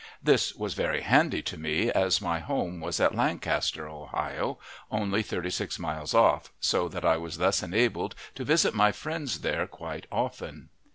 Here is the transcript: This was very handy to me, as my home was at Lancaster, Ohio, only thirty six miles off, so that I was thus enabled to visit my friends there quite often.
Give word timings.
This 0.23 0.55
was 0.55 0.73
very 0.73 1.01
handy 1.01 1.43
to 1.43 1.59
me, 1.59 1.91
as 1.91 2.21
my 2.23 2.39
home 2.39 2.79
was 2.81 2.99
at 2.99 3.13
Lancaster, 3.13 3.87
Ohio, 3.87 4.57
only 4.89 5.21
thirty 5.21 5.51
six 5.51 5.77
miles 5.77 6.15
off, 6.15 6.51
so 6.59 6.87
that 6.89 7.05
I 7.05 7.17
was 7.17 7.37
thus 7.37 7.61
enabled 7.61 8.15
to 8.33 8.43
visit 8.43 8.73
my 8.73 8.91
friends 8.91 9.41
there 9.41 9.67
quite 9.67 10.07
often. 10.11 10.69